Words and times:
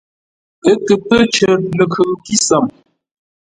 Ə́ 0.69 0.75
kə 0.85 0.95
pə́ 1.07 1.19
cər 1.33 1.57
ləkhʉŋ 1.77 2.09
kísəm. 2.25 2.65